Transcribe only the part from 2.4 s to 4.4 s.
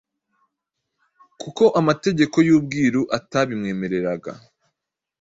y’ubwiru atabimwemereraga.